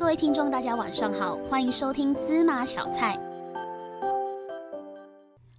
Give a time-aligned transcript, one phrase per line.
[0.00, 3.20] 各位听众，大家晚上好，欢迎收听芝麻小菜。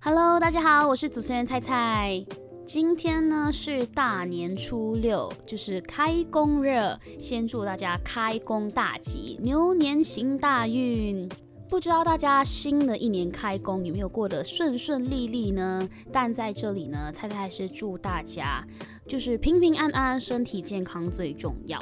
[0.00, 2.24] Hello，大家好，我是主持人菜菜。
[2.64, 6.72] 今天呢是大年初六，就是开工日，
[7.20, 11.28] 先祝大家开工大吉，牛年行大运。
[11.68, 15.86] 不知道大家新的一年开工有没有过得顺顺利利呢？
[16.10, 18.66] 但在这里呢，菜菜还是祝大家
[19.06, 21.78] 就是平平安安，身体健康最重要。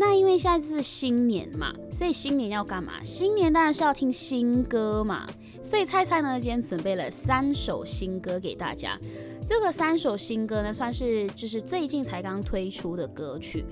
[0.00, 3.02] 那因为现在是新年嘛，所以新年要干嘛？
[3.02, 5.28] 新年当然是要听新歌嘛。
[5.60, 8.96] 所以菜菜呢，今天准备了三首新歌给大家。
[9.44, 13.64] 这个三首新歌呢，算是就是最近才刚推出的歌曲。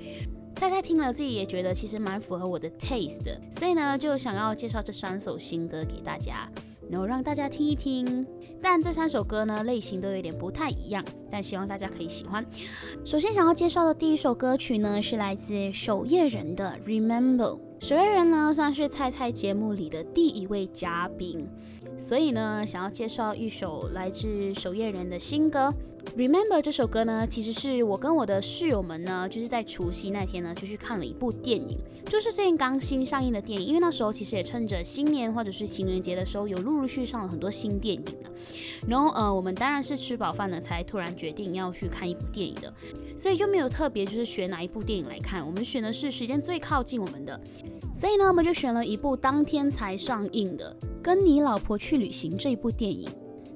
[0.57, 6.51] 菜菜听了自己也觉得其实蛮符合我的 taste 的，所以呢就想要介绍这三首新歌给大家，
[6.91, 8.27] 然后让大家听一听。
[8.63, 12.45] 但这三首歌呢类型都有点不太一样，但希望大家可以喜欢。
[13.05, 17.59] 首先想要介绍的第一首歌曲呢是来自守夜人的 Remember。
[17.79, 21.47] 守夜人呢算是菜菜节目里的第一位嘉宾，
[21.99, 25.73] 所以呢想要介绍一首来自守夜人的新歌。
[26.15, 33.67] Remember 这首歌呢，其实是我跟我的室友们呢，就是在除夕那天呢，就去看了一部电影，就是最近刚新上映的电影。
[33.67, 38.05] 因为那时候其实也趁着新年或者是情人节的时候，有陆陆续续上了很多新电影。
[38.89, 42.73] 然后呃，我们当然是吃饱饭了才突然决定要去看一部电影的，
[43.15, 47.39] 所以就没有特别就是选哪一部电影来看，我们选的是时间最靠近我们的，
[47.93, 53.07] 所以呢，我们就选了一部当天才上映的《跟你老婆去旅行》这一部电影。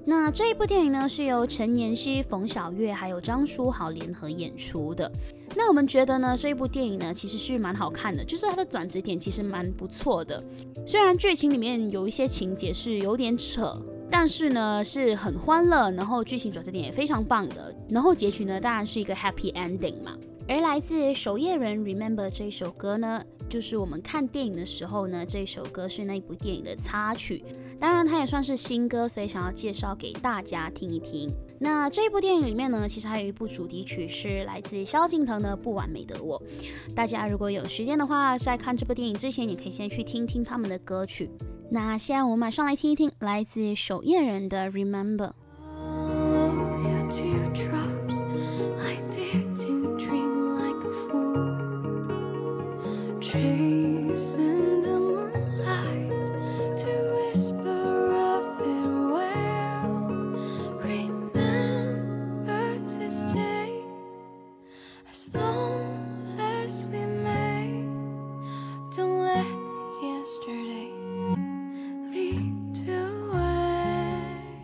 [0.06, 5.11] 那这一部电影呢，是由陈妍希、冯小月还有张书豪联合演出的。
[5.55, 10.42] 那我们觉得呢，这一部电影呢，其实是蛮好看的，就是它的转折点其实蛮不错的。
[10.87, 17.75] 虽然剧情里面有一些情节是有点扯，但是呢是很欢乐，然后剧情转折点也非常棒的。
[17.89, 20.17] 然后结局呢，当然是一个 happy ending 嘛。
[20.51, 27.45] 而来自守夜人 Remember 这一首歌呢，就是我们看电影的时候呢，这首歌是那部电影的插曲。
[27.79, 31.33] 当然，它也算是新歌，所以想要介绍给大家听一听。
[31.61, 36.42] 那这部电影里面呢，其实还有一部主题曲是来自萧敬腾的《不完美的我》。
[36.97, 41.30] 大家如果有时间的话，在看这部电影之前，也可以先去听听他们的歌曲。
[41.70, 45.29] 那现在我们马上来听一听来自守夜人的《Remember》。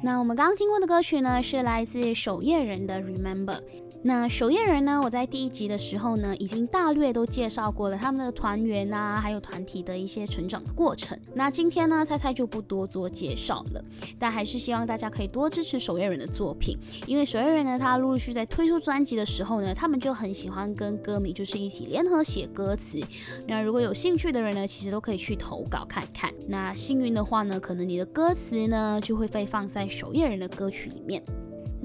[0.06, 3.56] 那我们刚刚听过的歌曲呢，是来自守夜人的《Remember》。
[4.02, 5.00] 那守夜人呢？
[5.02, 11.18] 我在第一集的时候呢，已经大略都介绍过了他们的团员啊，还有团体的一些成长的过程。
[11.34, 13.84] 那今天呢，猜猜就不多做介绍了，
[14.16, 23.00] 但还是希望大家可以多支持守夜人的作品，因为守夜人呢，他陆陆续在推出专辑的时候呢，他们就很喜欢跟歌迷就是一起联合写歌词。
[23.48, 26.32] 那如果有兴趣的人呢，其实都可以去投稿看看。
[26.46, 31.20] 那幸运的话呢，可能你的歌词呢就会被放在守夜人的歌曲里面。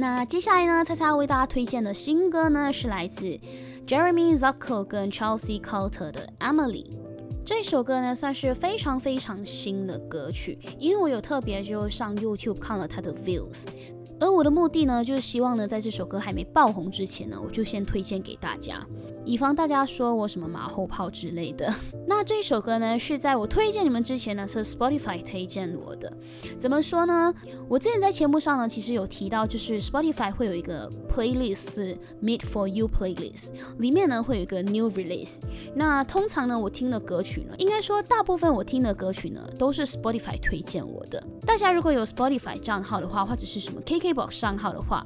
[0.01, 3.39] 那接下来呢，猜猜要为大家推荐的新歌呢，是来自
[3.85, 6.87] Jeremy Zucker 跟 Chelsea Carter 的 Emily。
[7.45, 13.67] 这首歌呢，算是非常非常新的歌曲，因为我有特别就上 YouTube 看了它的 views。
[14.21, 18.85] 而我的目的呢，就是希望呢，在这首歌还没爆红之前呢，我就先推荐给大家，
[19.25, 21.73] 以防大家说我什么马后炮之类的。
[22.07, 26.15] 那这首歌呢，是在我推荐你们之前呢，是 Spotify 推荐我的。
[26.59, 27.33] 怎么说呢？
[27.67, 33.49] 我之前在节目上呢，其实有提到，就是 Spotify 会有一个 playlist Made for You playlist，
[33.79, 35.39] 里面呢会有一个 New Release。
[35.73, 41.25] 那通常呢，我听的歌曲呢，应该说大部分我听的歌曲呢，都是 Spotify 推荐我的。
[41.43, 44.10] 大家如果有 Spotify 账号的话，或者是什么 KK。
[44.13, 45.05] Box 账号的话，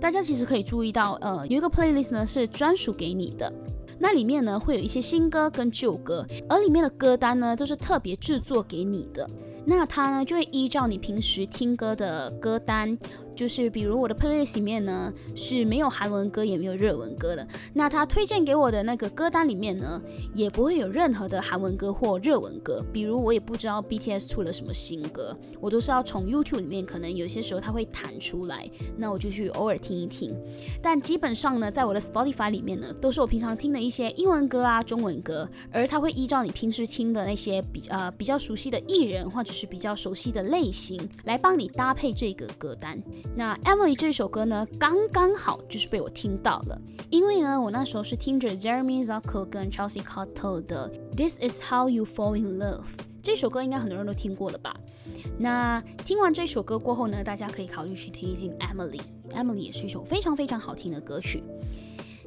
[0.00, 3.52] 大家其实可以注意到，呃，有一个 playlist 呢是专属给你的，
[3.98, 9.28] 那里面呢会有一些新歌跟旧歌，而里面的歌单呢都是特别制作给你的，
[9.64, 12.96] 那它呢就会依照你平时听歌的歌单。
[13.38, 20.02] 就是比如我的 playlist 里面呢是没有韩文歌也没有日文歌的，那他推荐给我的那个歌单里面呢
[20.34, 22.84] 也不会有任何的韩文歌或日文歌。
[22.92, 30.34] 比如我也不知道 BTS 出了什么新歌，我都是要从 YouTube 里面，可能有些时候它会弹出来，那我就去偶尔听一听。
[30.82, 43.00] 但基本上呢，在我的 Spotify 里面呢，都是我平常听的一些英文歌啊、中文歌，而它会依照你平时听的那些比较呃比较熟悉的艺人或者是比较熟悉的类型来帮你搭配这个歌单。
[43.36, 52.82] 那 Emily 这首歌呢，刚刚好就是被我听到了，因为呢，我那时候是听着 Jeremy Zucker 跟 Chelsea Cotto 的 This Is How You Fall in Love
[53.22, 54.74] 这首歌，应该很多人都听过了吧？
[55.38, 59.00] 那听完这首歌过后呢，大家可以考虑去听一听 Emily。
[59.30, 61.44] Emily 也是一首非常非常好听的歌曲。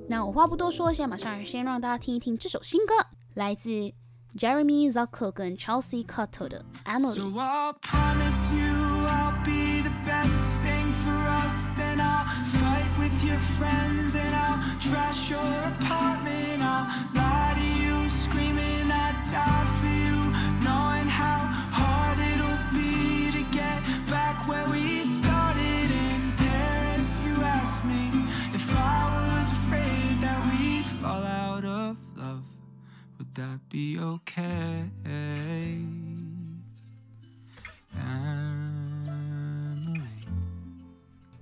[0.08, 2.94] 那我话不多说，现在马上先让大家听一听这首新歌，
[3.34, 3.70] 来自
[4.38, 7.16] Jeremy Zucker 跟 Chelsea Cotto 的 Emily。
[13.58, 16.51] Friends and I'll trash your apartment.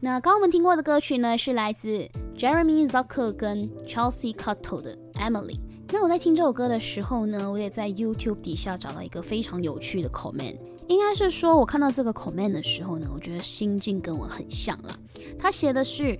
[0.01, 2.07] 那刚刚我们听过的歌曲呢，是来自
[2.38, 5.60] Jeremy Zucker 跟 Chelsea Cotto 的 Emily。
[5.92, 10.57] 那我在听这首歌的时候呢，我也在 YouTube 底下找到一个非常有趣的 comment。
[10.88, 14.98] 应该是说，我看到这个 comment 的时候呢，我觉得心境跟我很像啦。
[15.38, 16.18] 他写的是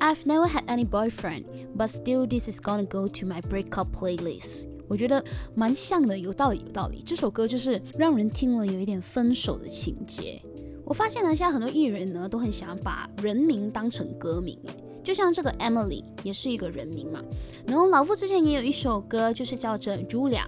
[0.00, 1.44] I've never had any boyfriend,
[1.76, 4.66] but still this is gonna go to my breakup playlist。
[4.88, 5.22] 我觉得
[5.54, 7.02] 蛮像的，有道理，有道理。
[7.04, 10.40] 这首歌就是让人听了有一点分手的情节。
[10.88, 14.72] 我发现呢，现在很多艺人呢都很想把人名当成歌名，诶，
[15.04, 17.22] 就像这个 Emily 也是一个人名嘛。
[17.66, 20.46] 然后老夫之前也有一首歌，就是叫做 Julia。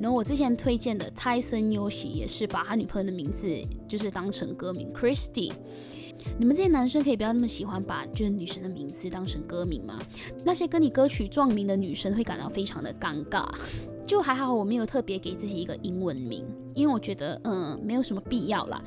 [0.00, 3.48] 然后我之前推荐的 Tyson Yoshi 也是把他女朋友的名字
[3.86, 5.52] 就是当成歌名 Christy。
[6.36, 10.00] 你们这些男生可以不要那么喜欢把就是女神的名字当成歌名吗？
[10.44, 13.48] 那些跟你歌曲撞名的女生会感到非常的尴尬。
[14.04, 16.44] 就还好我没有特别给自己一个英文名，
[16.74, 18.82] 因为我觉得嗯没有什么必要啦。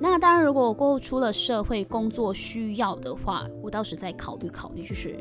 [0.00, 5.16] 那当然，如果我过后出了社会工作需要的话，我到时再考虑考虑，就是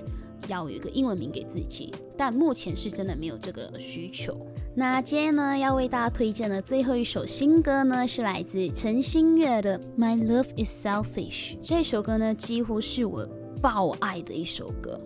[0.47, 1.93] 要有一个英文名给自己。
[2.17, 4.35] 但目前是真的没有这个需求。
[4.75, 11.53] 那今天呢，要为大家推荐的最后一首新歌呢，是来自陈星月的《My Love Is Selfish》。
[11.61, 13.27] 这首歌呢，几乎是我
[13.63, 14.99] 爆爱的一首歌。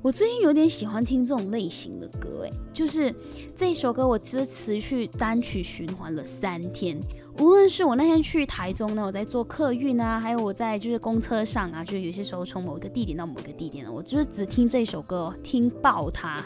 [0.00, 3.14] 我最近有点喜欢听这种类型的歌，诶，就是
[3.54, 6.98] 这首歌，我只持续单曲循环了三天。
[7.38, 16.42] 无论是我那天去台中呢，我在坐客运啊，还有我在就是公车上啊，就有些时候从某一个地点到某一个地点呢，我就是只听这首歌，听爆它。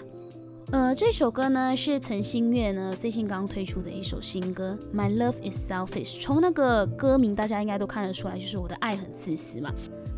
[0.73, 6.15] 呃，这首歌呢是陈星月呢最近刚推出的一首新歌《My Love Is Selfish》。
[6.23, 9.71] 从那个歌名，大家应该都看得出来，就是我的爱很自私嘛。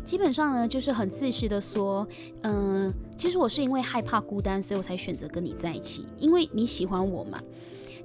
[0.05, 2.07] 基本上呢，就是很自私的说，
[2.43, 7.37] 嗯，其实我是因为害怕孤单，所以我才选择跟你在一起，因为你喜欢我嘛。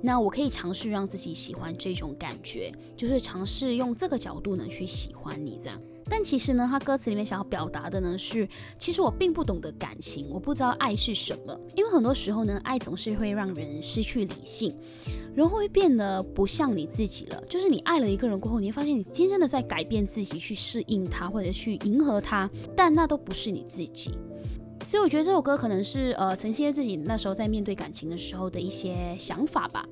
[0.03, 5.81] 那我可以尝试让自己喜欢这种感觉，就是尝试用这个角度呢去喜欢你这样。
[6.05, 8.49] 但其实呢，他歌词里面想要表达的呢是，
[8.79, 11.59] 其实我并不懂得感情，我不知道爱是什么。
[11.77, 14.75] 因为很多时候呢，爱总是会让人失去理性，
[15.35, 17.43] 人会变得不像你自己了。
[17.49, 24.19] 就是你爱了一个人过后，你会发现你真正的在改变自己去适应他，或者去迎合他，但那都不是你自己。
[24.85, 29.85] 所以我觉得这首歌可能是呃，陈曦自己那时候在面对感情的时候的一些想法吧。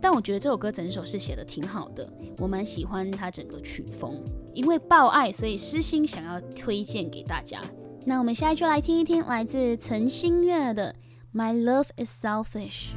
[0.00, 4.22] 但我觉得这首歌整首是写的挺好的，我蛮喜欢它整个曲风。
[4.54, 7.60] 因为爆爱，所以私心想要推荐给大家。
[8.04, 10.94] 那我们现在就来听一听来自陈星月的
[11.38, 12.90] 《My Love Is Selfish》。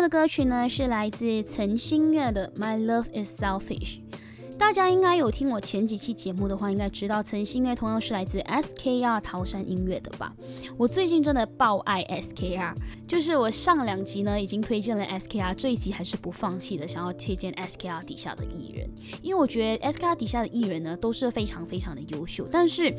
[0.00, 3.96] 的歌曲呢，是来自陈星月的《My Love Is Selfish》。
[4.56, 10.34] 大家应该有听我前几期节目的话，应该知道陈星月同样是来自 SKR 桃山音乐的吧？
[10.76, 12.74] 我最近真的爆爱 SKR，
[13.06, 18.90] 就是我上两集呢已经推荐了 SKR，这一集还是不放弃的，想要推荐 SKR 底下的艺人，
[19.22, 22.94] 因为我觉得 SKR 底下的艺人呢都是非常非常的优秀，但是。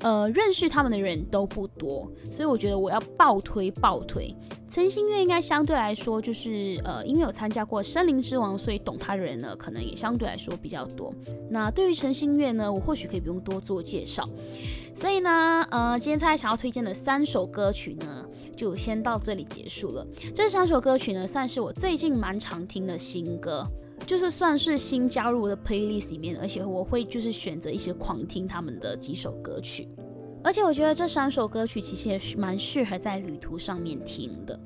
[0.00, 4.30] 呃，认识他们的人都不多，所以我觉得我要爆推爆推。
[4.76, 11.14] 陈星月应该相对来说就是呃，因为有参加过《森林之王》，所以懂他的人呢，可能也相对来说比较多。
[11.48, 14.28] 那对于陈星月呢，我或许可以不用多做介绍。
[14.94, 18.22] 所以呢，呃，今天才想要推荐的三首歌曲呢，
[18.54, 20.06] 就先到这里结束了。
[20.34, 23.66] 这三首歌曲呢，算是我最近蛮常听的新歌，
[24.06, 29.88] 就是算是新加入的 playlist 里面，而且我会就是选择一些狂听他们的几首歌曲。
[30.46, 34.60] 而且我觉得这三首歌曲其实也是蛮适合在旅途上面听的。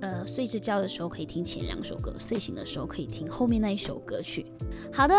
[0.00, 4.44] 呃，睡着觉的时候可以听前两首歌，睡醒的时候可以听后面那一首歌曲。
[4.92, 5.14] 好的，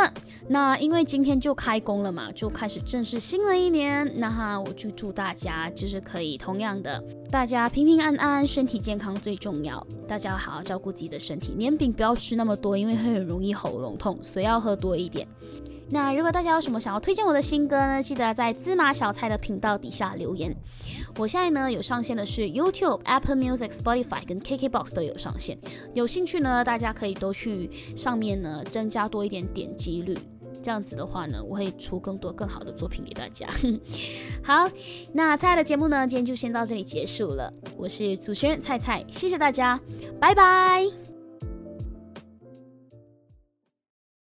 [0.49, 15.25] 那因为今天就开工了嘛，就开始正式新的一年，那哈，我就祝大家就是可以同样的，大家平平安安，身体健康最重要，大家要好好照顾自己的身体，年饼不要吃那么多，因为会很容易喉咙痛，水要喝多一点。
[15.91, 18.01] 那如果大家有什么想要推荐我的新歌呢？
[18.01, 20.55] 记得在芝麻小菜的频道底下留言。
[21.17, 25.57] 我现在呢有上线的是 YouTube、Apple Music、Spotify 跟 KKBox 都有上线。
[25.93, 30.17] 有兴趣呢，大家可以都去上面呢增加多一点点击率。
[30.63, 33.47] 这样子的话呢，我会出更多更好的作品给大家。
[34.43, 34.69] 好，
[35.11, 37.51] 那菜的节目呢，今天就先到这里结束了。
[37.75, 39.79] 我是主持人菜菜，谢谢大家，
[40.19, 41.10] 拜拜。